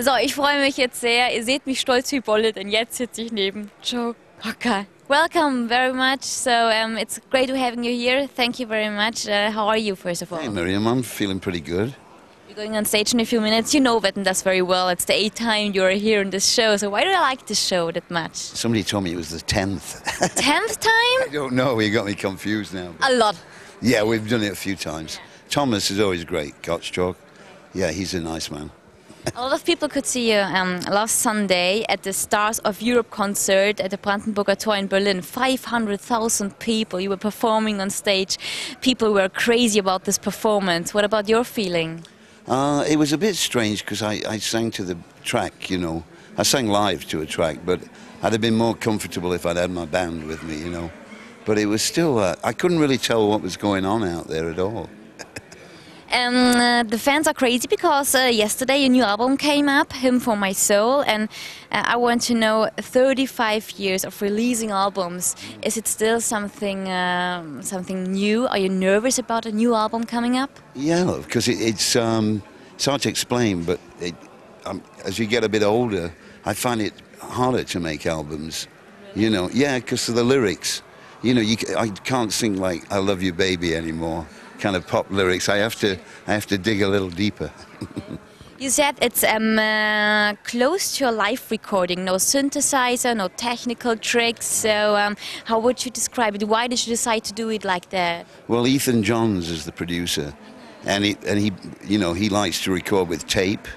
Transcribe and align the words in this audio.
So, 0.00 0.12
ich 0.14 0.36
freue 0.36 0.60
mich 0.60 0.76
jetzt 0.76 1.00
sehr. 1.00 1.34
Ihr 1.34 1.42
seht 1.42 1.66
mich 1.66 1.80
stolz 1.80 2.12
wie 2.12 2.20
Bolle, 2.20 2.52
denn 2.52 2.68
jetzt 2.68 2.96
sitze 2.96 3.22
ich 3.22 3.32
neben 3.32 3.68
Joe 3.82 4.14
Cocker. 4.40 4.86
Welcome 5.08 5.66
very 5.66 5.92
much. 5.92 6.22
So 6.22 6.50
um, 6.50 6.96
it's 6.96 7.20
great 7.30 7.48
to 7.48 7.56
having 7.56 7.82
you 7.82 7.90
here. 7.90 8.28
Thank 8.28 8.60
you 8.60 8.68
very 8.68 8.90
much. 8.90 9.26
Uh, 9.26 9.50
how 9.50 9.66
are 9.66 9.76
you, 9.76 9.96
first 9.96 10.22
of 10.22 10.32
all? 10.32 10.38
Hey, 10.38 10.50
Miriam, 10.50 10.86
I'm 10.86 11.02
feeling 11.02 11.40
pretty 11.40 11.58
good. 11.60 11.96
You're 12.46 12.54
going 12.54 12.76
on 12.76 12.84
stage 12.84 13.12
in 13.12 13.18
a 13.18 13.24
few 13.24 13.40
minutes. 13.40 13.74
You 13.74 13.80
know 13.80 13.98
Wetten 14.00 14.22
dass 14.22 14.42
very 14.42 14.62
well. 14.62 14.88
It's 14.88 15.04
the 15.04 15.14
eighth 15.14 15.34
time 15.34 15.72
you're 15.72 15.90
here 15.90 16.22
in 16.22 16.30
this 16.30 16.48
show. 16.48 16.76
So 16.76 16.90
why 16.90 17.02
do 17.02 17.10
you 17.10 17.20
like 17.20 17.46
this 17.46 17.58
show 17.58 17.90
that 17.90 18.08
much? 18.08 18.36
Somebody 18.36 18.84
told 18.84 19.02
me 19.02 19.14
it 19.14 19.16
was 19.16 19.30
the 19.30 19.40
10th. 19.40 20.04
Tenth 20.36 20.78
time? 20.78 21.22
I 21.22 21.28
don't 21.32 21.54
know, 21.54 21.80
you 21.80 21.92
got 21.92 22.06
me 22.06 22.14
confused 22.14 22.72
now. 22.72 22.94
A 23.02 23.12
lot. 23.14 23.34
yeah, 23.82 24.04
we've 24.04 24.28
done 24.30 24.44
it 24.44 24.52
a 24.52 24.56
few 24.56 24.76
times. 24.76 25.18
Thomas 25.50 25.90
is 25.90 25.98
always 25.98 26.24
great, 26.24 26.54
Gottschalk. 26.62 27.16
Yeah, 27.74 27.90
he's 27.90 28.14
a 28.14 28.20
nice 28.20 28.48
man. 28.48 28.70
A 29.34 29.40
lot 29.40 29.52
of 29.52 29.64
people 29.64 29.88
could 29.88 30.06
see 30.06 30.32
you 30.32 30.38
um, 30.38 30.80
last 30.80 31.16
Sunday 31.16 31.84
at 31.88 32.02
the 32.02 32.12
Stars 32.12 32.58
of 32.60 32.80
Europe 32.80 33.10
concert 33.10 33.80
at 33.80 33.90
the 33.90 33.98
Brandenburger 33.98 34.56
Tor 34.58 34.76
in 34.76 34.86
Berlin. 34.86 35.22
500,000 35.22 36.58
people. 36.58 37.00
You 37.00 37.10
were 37.10 37.16
performing 37.16 37.80
on 37.80 37.90
stage. 37.90 38.38
People 38.80 39.12
were 39.12 39.28
crazy 39.28 39.78
about 39.78 40.04
this 40.04 40.18
performance. 40.18 40.94
What 40.94 41.04
about 41.04 41.28
your 41.28 41.44
feeling? 41.44 42.04
Uh, 42.46 42.84
it 42.88 42.96
was 42.96 43.12
a 43.12 43.18
bit 43.18 43.36
strange 43.36 43.84
because 43.84 44.02
I, 44.02 44.20
I 44.28 44.38
sang 44.38 44.70
to 44.72 44.84
the 44.84 44.96
track, 45.24 45.70
you 45.70 45.78
know. 45.78 46.04
I 46.36 46.42
sang 46.44 46.68
live 46.68 47.04
to 47.08 47.20
a 47.20 47.26
track, 47.26 47.58
but 47.66 47.80
I'd 48.22 48.32
have 48.32 48.40
been 48.40 48.56
more 48.56 48.74
comfortable 48.74 49.32
if 49.32 49.44
I'd 49.44 49.56
had 49.56 49.70
my 49.70 49.84
band 49.84 50.26
with 50.26 50.42
me, 50.44 50.58
you 50.58 50.70
know. 50.70 50.90
But 51.44 51.58
it 51.58 51.66
was 51.66 51.82
still, 51.82 52.18
uh, 52.18 52.36
I 52.44 52.52
couldn't 52.52 52.78
really 52.78 52.98
tell 52.98 53.28
what 53.28 53.42
was 53.42 53.56
going 53.56 53.84
on 53.84 54.04
out 54.04 54.28
there 54.28 54.50
at 54.50 54.58
all. 54.58 54.88
Um, 56.10 56.88
the 56.88 56.98
fans 56.98 57.26
are 57.26 57.34
crazy 57.34 57.68
because 57.68 58.14
uh, 58.14 58.30
yesterday 58.32 58.84
a 58.86 58.88
new 58.88 59.02
album 59.02 59.36
came 59.36 59.68
up, 59.68 59.92
Hymn 59.92 60.20
for 60.20 60.36
My 60.36 60.52
Soul, 60.52 61.02
and 61.02 61.28
uh, 61.70 61.82
I 61.84 61.96
want 61.96 62.22
to 62.22 62.34
know 62.34 62.70
35 62.78 63.72
years 63.72 64.04
of 64.04 64.22
releasing 64.22 64.70
albums. 64.70 65.36
Is 65.62 65.76
it 65.76 65.86
still 65.86 66.20
something 66.22 66.88
um, 66.90 67.62
something 67.62 68.04
new? 68.04 68.46
Are 68.46 68.56
you 68.56 68.70
nervous 68.70 69.18
about 69.18 69.44
a 69.44 69.52
new 69.52 69.74
album 69.74 70.04
coming 70.04 70.38
up? 70.38 70.50
Yeah, 70.74 71.20
because 71.22 71.46
it, 71.46 71.60
it's 71.60 71.94
um, 71.94 72.42
it's 72.74 72.86
hard 72.86 73.02
to 73.02 73.10
explain, 73.10 73.64
but 73.64 73.78
it, 74.00 74.14
um, 74.64 74.82
as 75.04 75.18
you 75.18 75.26
get 75.26 75.44
a 75.44 75.48
bit 75.48 75.62
older, 75.62 76.10
I 76.46 76.54
find 76.54 76.80
it 76.80 76.94
harder 77.20 77.64
to 77.64 77.80
make 77.80 78.06
albums. 78.06 78.66
You 79.14 79.28
know, 79.28 79.50
yeah, 79.52 79.78
because 79.78 80.08
of 80.08 80.14
the 80.14 80.24
lyrics. 80.24 80.82
You 81.20 81.34
know, 81.34 81.40
you, 81.42 81.56
I 81.76 81.88
can't 81.88 82.32
sing 82.32 82.56
like 82.56 82.90
"I 82.90 82.98
Love 82.98 83.22
You, 83.22 83.34
Baby" 83.34 83.76
anymore. 83.76 84.26
Kind 84.58 84.76
of 84.76 84.86
pop 84.86 85.10
lyrics. 85.10 85.48
I 85.48 85.58
have 85.58 85.76
to, 85.76 85.98
I 86.26 86.32
have 86.34 86.46
to 86.46 86.58
dig 86.58 86.82
a 86.82 86.88
little 86.88 87.10
deeper. 87.10 87.50
You 88.60 88.70
said 88.70 88.98
it's 89.00 89.22
um, 89.22 89.56
uh, 89.56 90.34
close 90.42 90.96
to 90.96 91.08
a 91.08 91.12
live 91.12 91.48
recording, 91.48 92.04
no 92.04 92.14
synthesizer, 92.14 93.16
no 93.16 93.28
technical 93.28 93.96
tricks. 93.96 94.46
So, 94.46 94.96
um, 94.96 95.16
how 95.44 95.60
would 95.60 95.84
you 95.84 95.92
describe 95.92 96.34
it? 96.34 96.42
Why 96.42 96.66
did 96.66 96.84
you 96.84 96.90
decide 96.92 97.22
to 97.26 97.32
do 97.32 97.50
it 97.50 97.64
like 97.64 97.90
that? 97.90 98.26
Well, 98.48 98.66
Ethan 98.66 99.04
Johns 99.04 99.48
is 99.48 99.64
the 99.64 99.70
producer, 99.70 100.34
and 100.84 101.04
he 101.04 101.16
and 101.24 101.38
he, 101.38 101.52
you 101.84 101.98
know, 101.98 102.14
he 102.14 102.28
likes 102.28 102.60
to 102.64 102.72
record 102.72 103.08
with 103.08 103.28
tape, 103.28 103.68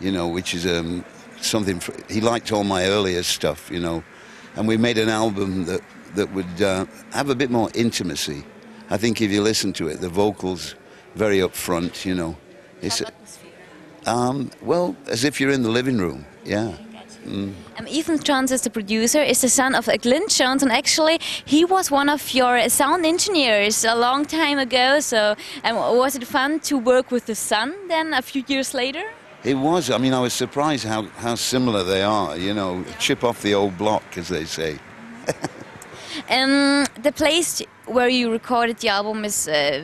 you 0.00 0.10
know, 0.10 0.26
which 0.26 0.52
is 0.52 0.66
um, 0.66 1.04
something. 1.40 1.78
For, 1.78 1.94
he 2.12 2.20
liked 2.20 2.50
all 2.50 2.64
my 2.64 2.86
earlier 2.86 3.22
stuff, 3.22 3.70
you 3.70 3.78
know, 3.78 4.02
and 4.56 4.66
we 4.66 4.76
made 4.76 4.98
an 4.98 5.10
album 5.10 5.64
that 5.66 5.82
that 6.16 6.32
would 6.32 6.60
uh, 6.60 6.86
have 7.12 7.30
a 7.30 7.36
bit 7.36 7.52
more 7.52 7.70
intimacy. 7.72 8.42
I 8.94 8.96
think 8.96 9.20
if 9.20 9.32
you 9.32 9.42
listen 9.42 9.72
to 9.72 9.88
it, 9.88 10.00
the 10.00 10.08
vocals 10.08 10.76
very 11.16 11.38
upfront, 11.38 12.04
you 12.04 12.14
know. 12.14 12.36
It's 12.80 13.02
um, 14.06 14.52
well 14.62 14.94
as 15.08 15.24
if 15.24 15.40
you're 15.40 15.50
in 15.50 15.62
the 15.64 15.68
living 15.68 15.98
room. 15.98 16.24
Yeah. 16.44 16.76
Um, 17.26 17.56
Ethan 17.88 18.20
Johns 18.22 18.52
is 18.52 18.62
the 18.62 18.70
producer, 18.70 19.20
is 19.20 19.40
the 19.40 19.48
son 19.48 19.74
of 19.74 19.88
Glyn 20.02 20.28
Johns, 20.28 20.62
and 20.62 20.70
actually 20.70 21.18
he 21.44 21.64
was 21.64 21.90
one 21.90 22.08
of 22.08 22.32
your 22.32 22.68
sound 22.68 23.04
engineers 23.04 23.84
a 23.84 23.96
long 23.96 24.26
time 24.26 24.60
ago. 24.60 25.00
So, 25.00 25.34
um, 25.64 25.74
was 25.98 26.14
it 26.14 26.24
fun 26.24 26.60
to 26.60 26.78
work 26.78 27.10
with 27.10 27.26
the 27.26 27.34
son 27.34 27.74
then 27.88 28.14
a 28.14 28.22
few 28.22 28.44
years 28.46 28.74
later? 28.74 29.02
It 29.42 29.54
was. 29.54 29.90
I 29.90 29.98
mean, 29.98 30.14
I 30.14 30.20
was 30.20 30.34
surprised 30.34 30.84
how, 30.86 31.02
how 31.18 31.34
similar 31.34 31.82
they 31.82 32.02
are. 32.04 32.36
You 32.36 32.54
know, 32.54 32.84
chip 33.00 33.24
off 33.24 33.42
the 33.42 33.54
old 33.54 33.76
block, 33.76 34.04
as 34.16 34.28
they 34.28 34.44
say. 34.44 34.78
Um, 36.30 36.86
the 37.02 37.12
place 37.12 37.62
where 37.86 38.08
you 38.08 38.30
recorded 38.30 38.78
the 38.78 38.88
album 38.88 39.24
is 39.24 39.46
uh, 39.46 39.82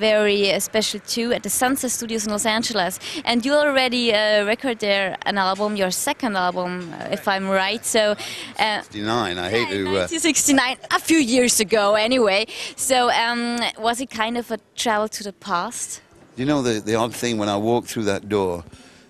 very 0.00 0.52
uh, 0.52 0.58
special 0.60 1.00
too, 1.00 1.32
at 1.32 1.42
the 1.42 1.50
Sunset 1.50 1.90
Studios 1.90 2.26
in 2.26 2.32
Los 2.32 2.46
Angeles. 2.46 2.98
And 3.24 3.44
you 3.44 3.52
already 3.54 4.14
uh, 4.14 4.46
recorded 4.46 4.80
there 4.80 5.16
an 5.26 5.36
album, 5.36 5.76
your 5.76 5.90
second 5.90 6.36
album, 6.36 6.92
uh, 6.92 7.08
if 7.10 7.28
I'm 7.28 7.48
right. 7.48 7.84
So. 7.84 8.14
Uh, 8.58 8.82
59. 8.82 9.38
I 9.38 9.50
hate 9.50 9.68
to. 9.68 9.82
Uh, 9.88 10.08
1969, 10.08 10.76
a 10.90 11.00
few 11.00 11.18
years 11.18 11.60
ago, 11.60 11.94
anyway. 11.94 12.46
So, 12.76 13.10
um, 13.10 13.58
was 13.78 14.00
it 14.00 14.10
kind 14.10 14.38
of 14.38 14.50
a 14.50 14.58
travel 14.74 15.08
to 15.08 15.22
the 15.22 15.32
past? 15.32 16.00
You 16.36 16.46
know, 16.46 16.62
the, 16.62 16.80
the 16.80 16.94
odd 16.94 17.14
thing 17.14 17.36
when 17.36 17.48
I 17.48 17.56
walked 17.56 17.88
through 17.88 18.04
that 18.04 18.28
door, 18.28 18.64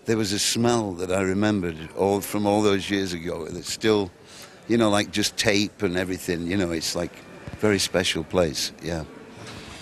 there 0.07 0.17
was 0.17 0.33
a 0.33 0.39
smell 0.39 0.93
that 0.95 1.13
I 1.13 1.21
remembered 1.21 1.77
all 1.97 2.21
from 2.21 2.47
all 2.47 2.63
those 2.63 2.91
years 2.91 3.13
ago. 3.13 3.47
That's 3.47 3.73
still, 3.73 4.11
you 4.71 4.79
know, 4.79 4.89
like 4.89 5.11
just 5.11 5.37
tape 5.37 5.83
and 5.83 5.97
everything. 5.97 6.47
You 6.47 6.57
know, 6.57 6.71
it's 6.71 6.95
like 6.95 7.13
a 7.53 7.57
very 7.57 7.79
special 7.79 8.23
place. 8.23 8.73
Yeah. 8.83 9.05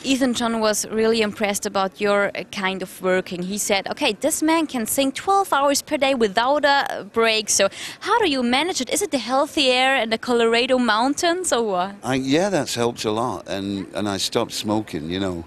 Ethan 0.04 0.32
John 0.32 0.60
was 0.60 0.86
really 0.88 1.20
impressed 1.20 1.66
about 1.66 2.00
your 2.00 2.30
uh, 2.34 2.44
kind 2.52 2.82
of 2.82 3.02
working. 3.02 3.42
He 3.42 3.58
said, 3.58 3.86
"Okay, 3.88 4.12
this 4.20 4.42
man 4.42 4.66
can 4.66 4.86
sing 4.86 5.12
12 5.12 5.52
hours 5.52 5.82
per 5.82 5.98
day 5.98 6.14
without 6.14 6.64
a 6.64 7.04
break. 7.12 7.50
So, 7.50 7.68
how 8.00 8.18
do 8.20 8.30
you 8.30 8.42
manage 8.42 8.80
it? 8.80 8.88
Is 8.90 9.02
it 9.02 9.10
the 9.10 9.18
healthy 9.18 9.66
air 9.66 9.96
and 9.96 10.10
the 10.10 10.18
Colorado 10.18 10.78
mountains, 10.78 11.52
or 11.52 11.62
what?" 11.62 11.94
I, 12.02 12.14
yeah, 12.14 12.48
that's 12.48 12.76
helped 12.76 13.04
a 13.04 13.10
lot. 13.10 13.48
And, 13.48 13.86
and 13.94 14.08
I 14.08 14.18
stopped 14.18 14.52
smoking, 14.52 15.10
you 15.10 15.20
know, 15.20 15.44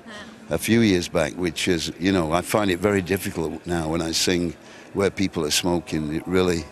a 0.49 0.57
few 0.57 0.81
years 0.81 1.07
back, 1.09 1.31
which 1.37 1.67
is, 1.67 1.91
you 1.99 2.11
know, 2.11 2.33
I 2.33 2.41
find 2.41 2.69
it 2.69 2.79
very 2.79 3.01
difficult 3.01 3.65
now 3.65 3.87
when 3.87 4.01
I 4.01 4.11
sing 4.11 4.53
where 4.93 5.09
people 5.09 5.45
are 5.45 5.51
smoking. 5.51 6.13
It 6.13 6.27
really 6.27 6.65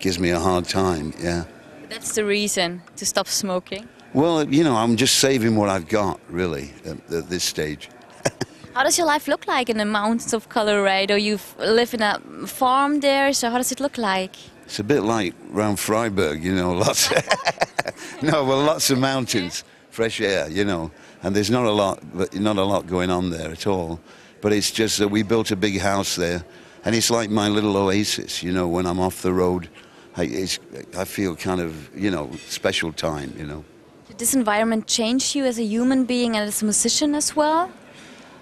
gives 0.00 0.18
me 0.18 0.30
a 0.30 0.40
hard 0.40 0.64
time. 0.64 1.12
Yeah. 1.20 1.44
That's 1.88 2.14
the 2.14 2.24
reason 2.24 2.82
to 2.96 3.06
stop 3.06 3.28
smoking. 3.28 3.88
Well, 4.12 4.48
you 4.48 4.64
know, 4.64 4.76
I'm 4.76 4.96
just 4.96 5.18
saving 5.18 5.56
what 5.56 5.68
I've 5.68 5.88
got, 5.88 6.20
really, 6.28 6.72
at, 6.84 7.12
at 7.12 7.28
this 7.28 7.44
stage. 7.44 7.90
How 8.74 8.82
does 8.82 8.98
your 8.98 9.06
life 9.06 9.28
look 9.28 9.46
like 9.46 9.68
in 9.70 9.78
the 9.78 9.84
mountains 9.84 10.32
of 10.32 10.48
Colorado? 10.48 11.16
You 11.16 11.38
live 11.58 11.94
in 11.94 12.02
a 12.02 12.20
farm 12.46 13.00
there, 13.00 13.32
so 13.32 13.48
how 13.48 13.56
does 13.56 13.72
it 13.72 13.80
look 13.80 13.96
like? 13.96 14.36
It's 14.66 14.78
a 14.78 14.84
bit 14.84 15.00
like 15.00 15.34
round 15.48 15.78
Freiburg, 15.78 16.44
you 16.44 16.54
know, 16.54 16.72
lots. 16.84 17.10
no, 18.22 18.44
well, 18.44 18.62
lots 18.62 18.90
of 18.90 18.98
mountains, 18.98 19.64
fresh 19.90 20.20
air, 20.20 20.50
you 20.50 20.64
know, 20.64 20.90
and 21.22 21.34
there's 21.34 21.50
not 21.50 21.64
a 21.64 21.70
lot, 21.70 22.00
but 22.12 22.34
not 22.34 22.58
a 22.58 22.64
lot 22.64 22.86
going 22.86 23.08
on 23.10 23.30
there 23.30 23.50
at 23.50 23.66
all. 23.66 23.98
But 24.42 24.52
it's 24.52 24.70
just 24.70 24.98
that 24.98 25.08
we 25.08 25.22
built 25.22 25.50
a 25.50 25.56
big 25.56 25.80
house 25.80 26.16
there, 26.16 26.44
and 26.84 26.94
it's 26.94 27.10
like 27.10 27.30
my 27.30 27.48
little 27.48 27.76
oasis, 27.76 28.42
you 28.42 28.52
know. 28.52 28.68
When 28.68 28.86
I'm 28.86 29.00
off 29.00 29.22
the 29.22 29.32
road, 29.32 29.70
I, 30.16 30.24
it's, 30.24 30.58
I 30.96 31.04
feel 31.04 31.36
kind 31.36 31.60
of, 31.60 31.94
you 31.94 32.10
know, 32.10 32.30
special 32.48 32.92
time, 32.92 33.34
you 33.38 33.44
know. 33.44 33.64
Did 34.08 34.18
this 34.18 34.34
environment 34.34 34.86
change 34.86 35.36
you 35.36 35.44
as 35.44 35.58
a 35.58 35.64
human 35.64 36.04
being 36.04 36.36
and 36.36 36.48
as 36.48 36.62
a 36.62 36.64
musician 36.64 37.14
as 37.14 37.36
well? 37.36 37.70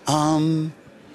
Um, 0.06 0.72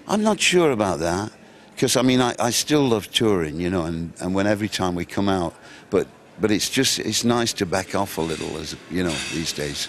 I'm 0.07 0.23
not 0.23 0.39
sure 0.39 0.71
about 0.71 0.99
that 0.99 1.31
because 1.75 1.95
I 1.95 2.01
mean 2.01 2.19
I, 2.19 2.35
I 2.39 2.49
still 2.49 2.85
love 2.87 3.09
touring, 3.11 3.61
you 3.61 3.69
know, 3.69 3.85
and, 3.85 4.11
and 4.19 4.35
when 4.35 4.47
every 4.47 4.67
time 4.67 4.95
we 4.95 5.05
come 5.05 5.29
out, 5.29 5.53
but 5.89 6.07
but 6.41 6.51
it's 6.51 6.69
just 6.69 6.99
it's 6.99 7.23
nice 7.23 7.53
to 7.53 7.65
back 7.65 7.95
off 7.95 8.17
a 8.17 8.21
little, 8.21 8.57
as 8.57 8.75
you 8.89 9.03
know, 9.03 9.15
these 9.33 9.53
days. 9.53 9.87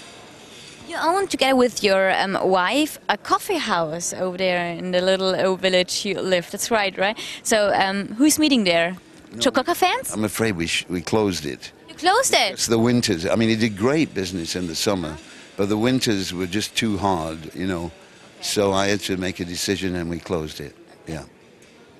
You 0.88 0.96
own, 1.00 1.28
together 1.28 1.54
with 1.54 1.84
your 1.84 2.10
um, 2.10 2.36
wife, 2.42 2.98
a 3.08 3.16
coffee 3.16 3.58
house 3.58 4.12
over 4.12 4.36
there 4.36 4.72
in 4.72 4.90
the 4.90 5.00
little 5.00 5.36
old 5.36 5.60
village 5.60 6.04
you 6.04 6.20
live. 6.20 6.50
That's 6.50 6.70
right, 6.70 6.96
right? 6.98 7.16
So, 7.44 7.72
um, 7.74 8.08
who's 8.18 8.40
meeting 8.40 8.64
there? 8.64 8.96
Joe 9.38 9.50
Cocker 9.50 9.74
fans? 9.74 10.12
I'm 10.12 10.24
afraid 10.24 10.56
we 10.56 10.66
sh- 10.66 10.86
we 10.88 11.00
closed 11.00 11.46
it. 11.46 11.72
You 11.88 11.94
closed 11.94 12.32
it. 12.34 12.52
It's 12.52 12.66
the 12.66 12.78
winters. 12.78 13.26
I 13.26 13.36
mean, 13.36 13.50
it 13.50 13.60
did 13.60 13.76
great 13.76 14.12
business 14.14 14.56
in 14.56 14.66
the 14.66 14.74
summer, 14.74 15.16
but 15.56 15.68
the 15.68 15.76
winters 15.76 16.32
were 16.32 16.46
just 16.46 16.74
too 16.76 16.98
hard, 16.98 17.54
you 17.54 17.66
know. 17.66 17.90
So 18.40 18.72
I 18.72 18.88
had 18.88 19.00
to 19.00 19.16
make 19.16 19.38
a 19.40 19.44
decision, 19.44 19.94
and 19.94 20.10
we 20.10 20.18
closed 20.18 20.60
it. 20.60 20.74
Yeah. 21.06 21.24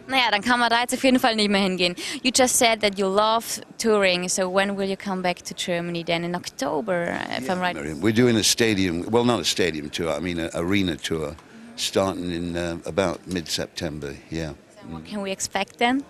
Naja, 0.09 0.31
dann 0.33 0.43
kann 0.43 0.59
man 0.59 0.71
da 0.71 0.81
jetzt 0.81 0.93
auf 0.95 1.05
jeden 1.05 1.21
Fall 1.21 1.37
nicht 1.37 1.51
mehr 1.51 1.61
hingehen. 1.61 1.95
You 2.23 2.33
just 2.33 2.57
said 2.57 2.81
that 2.81 2.99
you 2.99 3.07
love 3.07 3.61
touring, 3.79 4.29
so 4.29 4.49
when 4.49 4.75
will 4.75 4.89
you 4.89 4.97
come 4.97 5.23
back 5.23 5.43
to 5.43 5.55
Germany 5.55 6.03
then? 6.03 6.25
In 6.25 6.35
October, 6.35 7.17
if 7.39 7.49
I'm 7.49 7.61
right? 7.61 7.77
We're 7.97 8.13
doing 8.13 8.37
a 8.37 8.43
stadium, 8.43 9.05
well, 9.11 9.25
not 9.25 9.39
a 9.39 9.45
stadium 9.45 9.89
tour. 9.89 10.11
I 10.11 10.19
mean, 10.19 10.41
an 10.41 10.51
arena 10.55 10.97
tour, 10.97 11.37
starting 11.77 12.33
in 12.33 12.57
uh, 12.57 12.79
about 12.87 13.25
mid-September. 13.29 14.17
Yeah. 14.31 14.55
What 14.89 15.05
can 15.05 15.21
we 15.21 15.31
expect 15.31 15.79
then? 15.79 16.03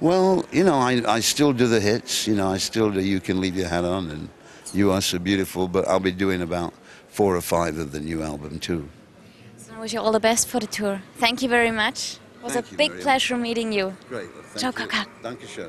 Well, 0.00 0.44
you 0.52 0.62
know, 0.62 0.74
I, 0.74 1.02
I 1.08 1.20
still 1.20 1.52
do 1.52 1.66
the 1.66 1.80
hits. 1.80 2.26
You 2.26 2.34
know, 2.34 2.48
I 2.48 2.58
still 2.58 2.90
do 2.90 3.00
You 3.00 3.18
Can 3.20 3.40
Leave 3.40 3.56
Your 3.56 3.68
Hat 3.68 3.84
On 3.84 4.10
and 4.10 4.28
You 4.74 4.92
Are 4.92 5.00
So 5.00 5.18
Beautiful, 5.18 5.68
but 5.68 5.88
I'll 5.88 6.00
be 6.00 6.12
doing 6.12 6.42
about 6.42 6.74
four 7.08 7.34
or 7.34 7.40
five 7.40 7.78
of 7.78 7.92
the 7.92 8.00
new 8.00 8.22
album 8.22 8.58
too. 8.58 8.88
So 9.56 9.72
I 9.74 9.80
wish 9.80 9.94
you 9.94 10.00
all 10.00 10.12
the 10.12 10.20
best 10.20 10.48
for 10.48 10.60
the 10.60 10.66
tour. 10.66 11.00
Thank 11.16 11.40
you 11.40 11.48
very 11.48 11.70
much. 11.70 12.18
It 12.40 12.44
was 12.44 12.52
Thank 12.52 12.72
a 12.72 12.74
big 12.76 13.00
pleasure 13.00 13.38
meeting 13.38 13.72
you. 13.72 13.96
Great. 14.08 14.28
Ciao, 14.56 14.70
Kaka. 14.70 15.06
Danke 15.22 15.46
schön. 15.48 15.64